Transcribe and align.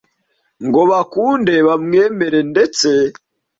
ngo 0.67 0.81
bakunde 0.91 1.53
bamwemere 1.67 2.39
ndetse 2.51 2.89